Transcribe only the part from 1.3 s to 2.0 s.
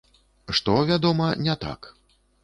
не так.